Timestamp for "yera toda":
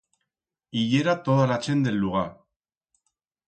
0.91-1.45